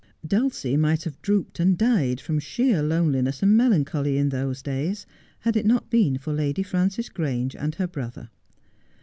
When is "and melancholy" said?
3.43-4.17